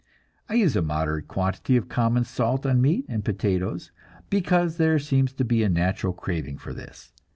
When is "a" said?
0.75-0.81, 5.61-5.69